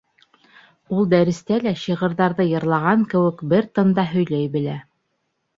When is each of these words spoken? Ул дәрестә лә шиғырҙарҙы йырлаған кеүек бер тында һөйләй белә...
Ул 0.99 1.05
дәрестә 1.11 1.59
лә 1.67 1.73
шиғырҙарҙы 1.83 2.47
йырлаған 2.53 3.07
кеүек 3.13 3.47
бер 3.53 3.71
тында 3.77 4.11
һөйләй 4.15 4.53
белә... 4.57 4.83